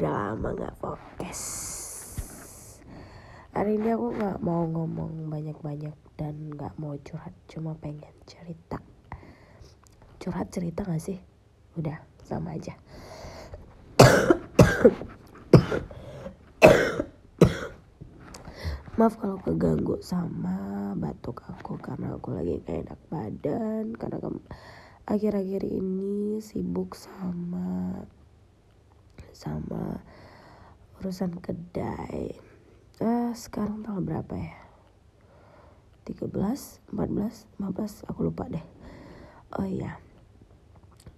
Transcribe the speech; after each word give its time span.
udah 0.00 0.32
lama 0.32 0.56
nggak 0.56 0.80
podcast. 0.80 1.44
Hari 3.52 3.76
ini 3.76 3.92
aku 3.92 4.16
nggak 4.16 4.40
mau 4.40 4.64
ngomong 4.64 5.28
banyak-banyak 5.28 5.92
dan 6.16 6.56
nggak 6.56 6.72
mau 6.80 6.96
curhat 7.04 7.36
cuma 7.44 7.76
pengen 7.76 8.08
cerita. 8.24 8.80
Curhat 10.16 10.48
cerita 10.48 10.88
gak 10.88 11.04
sih? 11.04 11.20
Udah 11.76 12.00
sama 12.24 12.56
aja. 12.56 12.80
Maaf 18.96 19.20
kalau 19.20 19.36
keganggu 19.44 20.00
sama 20.00 20.96
batuk 20.96 21.44
aku 21.44 21.76
karena 21.76 22.16
aku 22.16 22.32
lagi 22.32 22.56
gak 22.64 22.88
enak 22.88 23.00
badan 23.12 23.92
karena 24.00 24.16
akhir-akhir 25.04 25.60
ini 25.60 26.40
sibuk 26.40 26.96
sama 26.96 27.89
sama 29.40 30.04
urusan 31.00 31.40
kedai. 31.40 32.36
Ah 33.00 33.32
sekarang 33.32 33.80
tanggal 33.80 34.04
berapa 34.04 34.34
ya? 34.36 34.60
13 36.04 36.28
14 36.92 37.48
15 37.56 38.04
aku 38.04 38.20
lupa 38.20 38.44
deh. 38.52 38.66
Oh 39.56 39.64
iya 39.64 39.96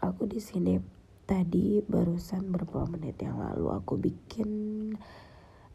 aku 0.00 0.28
di 0.28 0.40
sini 0.40 0.80
tadi 1.28 1.84
barusan 1.84 2.50
beberapa 2.50 2.88
menit 2.88 3.20
yang 3.20 3.38
lalu 3.38 3.70
aku 3.70 4.00
bikin 4.00 4.50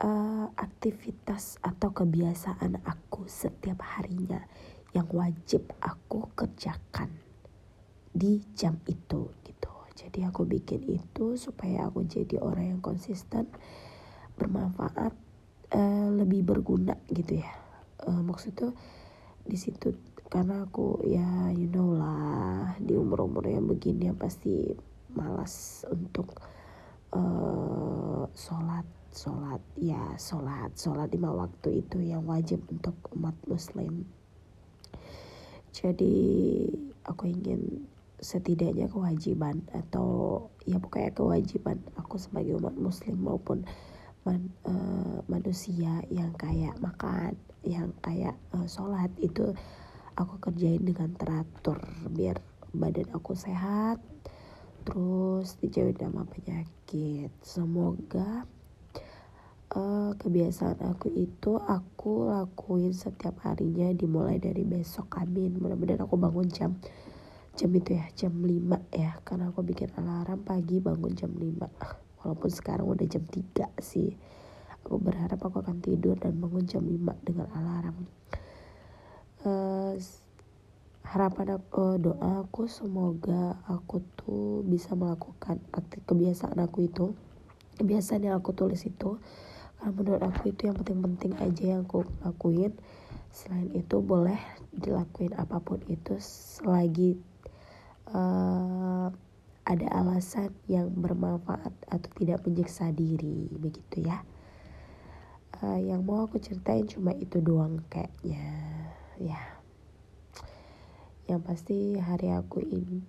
uh, 0.00 0.46
aktivitas 0.56 1.60
atau 1.60 1.92
kebiasaan 1.92 2.80
aku 2.82 3.28
setiap 3.28 3.84
harinya 3.84 4.40
yang 4.96 5.06
wajib 5.12 5.68
aku 5.78 6.32
kerjakan 6.32 7.12
di 8.16 8.40
jam 8.56 8.80
itu 8.88 9.28
gitu. 9.44 9.75
Jadi 9.96 10.28
aku 10.28 10.44
bikin 10.44 10.84
itu 10.92 11.40
supaya 11.40 11.88
aku 11.88 12.04
jadi 12.04 12.36
orang 12.36 12.76
yang 12.76 12.80
konsisten, 12.84 13.48
bermanfaat, 14.36 15.16
uh, 15.72 16.08
lebih 16.12 16.44
berguna 16.44 17.00
gitu 17.08 17.40
ya. 17.40 17.50
Uh, 18.04 18.20
maksudnya 18.20 18.76
di 19.48 19.56
situ 19.56 19.96
karena 20.26 20.66
aku 20.66 21.06
ya 21.06 21.54
you 21.54 21.70
know 21.70 21.94
lah 21.94 22.74
di 22.82 22.98
umur 22.98 23.30
umur 23.30 23.46
yang 23.46 23.70
begini 23.70 24.10
pasti 24.10 24.74
malas 25.14 25.86
untuk 25.86 26.34
uh, 27.14 28.26
sholat 28.34 28.84
sholat 29.14 29.62
ya 29.78 30.18
sholat 30.18 30.74
sholat 30.74 31.08
lima 31.14 31.30
waktu 31.30 31.80
itu 31.86 32.02
yang 32.02 32.26
wajib 32.26 32.58
untuk 32.68 32.98
umat 33.14 33.38
muslim 33.46 34.02
jadi 35.70 36.16
aku 37.06 37.30
ingin 37.30 37.86
setidaknya 38.20 38.88
kewajiban 38.88 39.64
atau 39.76 40.48
ya 40.64 40.80
pokoknya 40.80 41.12
kewajiban 41.12 41.78
aku 42.00 42.16
sebagai 42.16 42.56
umat 42.56 42.72
muslim 42.76 43.20
maupun 43.20 43.68
man, 44.24 44.50
uh, 44.64 45.20
manusia 45.28 46.00
yang 46.08 46.32
kayak 46.34 46.74
makan 46.80 47.36
yang 47.62 47.92
kayak 48.00 48.34
uh, 48.56 48.64
sholat 48.64 49.12
itu 49.20 49.52
aku 50.16 50.40
kerjain 50.40 50.80
dengan 50.80 51.12
teratur 51.14 51.76
biar 52.08 52.40
badan 52.72 53.08
aku 53.12 53.36
sehat 53.36 54.00
terus 54.86 55.58
dijauhin 55.58 55.98
sama 55.98 56.22
penyakit. 56.30 57.34
Semoga 57.42 58.46
uh, 59.74 60.14
kebiasaan 60.14 60.78
aku 60.94 61.10
itu 61.10 61.58
aku 61.58 62.30
lakuin 62.30 62.94
setiap 62.94 63.42
harinya 63.42 63.90
dimulai 63.90 64.38
dari 64.38 64.62
besok. 64.62 65.18
Amin. 65.18 65.58
Mudah-mudahan 65.58 66.06
aku 66.06 66.14
bangun 66.14 66.46
jam 66.46 66.78
jam 67.56 67.72
itu 67.72 67.96
ya 67.96 68.04
jam 68.12 68.36
5 68.36 68.52
ya 68.92 69.16
karena 69.24 69.48
aku 69.48 69.64
bikin 69.64 69.88
alarm 69.96 70.44
pagi 70.44 70.76
bangun 70.76 71.16
jam 71.16 71.32
5 71.32 72.20
walaupun 72.20 72.50
sekarang 72.52 72.84
udah 72.84 73.06
jam 73.08 73.24
3 73.24 73.72
sih. 73.80 74.12
Aku 74.84 75.00
berharap 75.00 75.40
aku 75.40 75.64
akan 75.64 75.80
tidur 75.80 76.20
dan 76.20 76.36
bangun 76.36 76.68
jam 76.68 76.84
5 76.84 77.16
dengan 77.24 77.48
alarm. 77.56 77.96
Uh, 79.40 79.96
harapan 81.06 81.56
aku 81.56 81.80
uh, 81.80 81.96
doa 81.96 82.30
aku 82.44 82.68
semoga 82.68 83.56
aku 83.70 84.02
tuh 84.18 84.66
bisa 84.66 84.92
melakukan 84.98 85.62
kebiasaan 86.02 86.58
aku 86.58 86.90
itu 86.90 87.14
kebiasaan 87.80 88.28
yang 88.28 88.36
aku 88.36 88.52
tulis 88.52 88.84
itu. 88.84 89.16
Karena 89.80 89.92
menurut 89.96 90.22
aku 90.28 90.52
itu 90.52 90.68
yang 90.68 90.76
penting-penting 90.76 91.32
aja 91.40 91.64
yang 91.78 91.88
aku 91.88 92.04
lakuin. 92.20 92.76
Selain 93.32 93.68
itu 93.72 94.00
boleh 94.04 94.40
dilakuin 94.76 95.32
apa 95.40 95.56
pun 95.60 95.80
itu 95.88 96.20
selagi 96.20 97.35
uh, 98.12 99.08
ada 99.66 99.86
alasan 99.98 100.54
yang 100.70 100.94
bermanfaat 100.94 101.74
atau 101.90 102.10
tidak 102.14 102.46
menyiksa 102.46 102.94
diri 102.94 103.50
begitu 103.50 104.06
ya. 104.06 104.22
Uh, 105.58 105.80
yang 105.80 106.04
mau 106.04 106.28
aku 106.28 106.38
ceritain 106.38 106.86
cuma 106.86 107.16
itu 107.16 107.42
doang 107.42 107.82
kayaknya 107.90 108.46
ya. 109.18 109.40
Yang 111.26 111.40
pasti 111.42 111.78
hari 111.98 112.30
aku 112.30 112.62
ini 112.62 113.02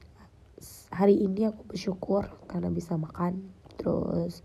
hari 0.90 1.22
ini 1.22 1.46
aku 1.46 1.69
bersyukur 1.69 2.25
karena 2.50 2.74
bisa 2.74 2.97
makan 2.97 3.53
terus 3.78 4.41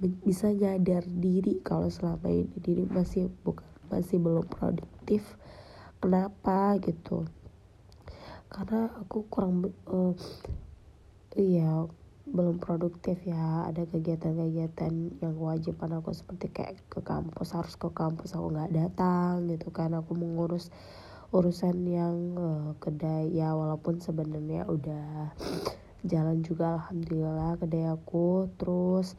bisa 0.00 0.48
nyadar 0.48 1.04
diri 1.04 1.60
kalau 1.60 1.92
selama 1.92 2.32
ini 2.32 2.56
diri 2.64 2.88
masih 2.88 3.28
bukan 3.44 3.68
masih 3.92 4.16
belum 4.16 4.48
produktif. 4.48 5.36
Kenapa? 6.00 6.80
Gitu 6.80 7.28
karena 8.54 8.86
aku 9.02 9.26
kurang 9.26 9.66
uh, 9.90 10.14
iya 11.34 11.90
belum 12.24 12.62
produktif 12.62 13.18
ya. 13.26 13.66
Ada 13.66 13.90
kegiatan-kegiatan 13.90 15.18
yang 15.18 15.36
wajib 15.42 15.76
aku 15.82 16.14
seperti 16.14 16.54
kayak 16.54 16.78
ke 16.86 17.02
kampus 17.02 17.52
harus 17.52 17.74
ke 17.74 17.90
kampus 17.90 18.38
aku 18.38 18.54
nggak 18.54 18.72
datang 18.72 19.50
gitu 19.50 19.74
kan. 19.74 19.92
Aku 19.98 20.14
mengurus 20.14 20.70
urusan 21.34 21.82
yang 21.82 22.16
uh, 22.38 22.70
kedai 22.78 23.34
ya 23.34 23.58
walaupun 23.58 23.98
sebenarnya 23.98 24.70
udah 24.70 25.34
jalan 26.06 26.46
juga 26.46 26.78
alhamdulillah 26.78 27.58
kedai 27.58 27.90
aku. 27.90 28.54
Terus 28.54 29.18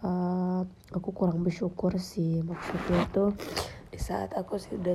uh, 0.00 0.64
aku 0.90 1.12
kurang 1.12 1.44
bersyukur 1.44 2.00
sih. 2.00 2.40
Maksudnya 2.40 3.04
itu 3.04 3.24
di 3.90 3.98
saat 3.98 4.30
aku 4.38 4.54
sudah 4.56 4.94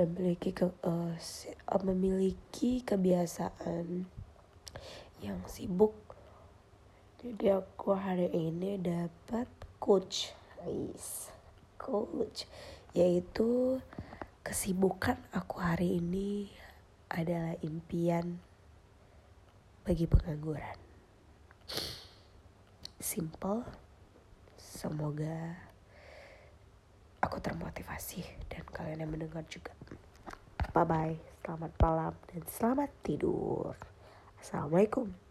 memiliki 0.00 0.56
ke 0.56 0.72
uh, 0.82 1.12
memiliki 1.84 2.80
kebiasaan 2.80 4.08
yang 5.20 5.40
sibuk. 5.44 5.92
Jadi 7.20 7.52
aku 7.52 7.96
hari 7.96 8.28
ini 8.32 8.80
dapat 8.80 9.48
coach 9.80 10.32
guys 10.60 11.32
coach 11.76 12.48
yaitu 12.96 13.80
kesibukan 14.40 15.20
aku 15.32 15.60
hari 15.60 16.00
ini 16.00 16.48
adalah 17.12 17.60
impian 17.60 18.40
bagi 19.84 20.08
pengangguran. 20.08 20.80
Simple 22.96 23.84
Semoga 24.56 25.73
aku 27.24 27.40
termotivasi 27.40 28.20
dan 28.52 28.64
kalian 28.68 29.08
yang 29.08 29.10
mendengar 29.10 29.44
juga. 29.48 29.72
Bye 30.76 30.84
bye, 30.84 31.16
selamat 31.40 31.72
malam 31.80 32.12
dan 32.28 32.42
selamat 32.44 32.90
tidur. 33.00 33.72
Assalamualaikum. 34.38 35.23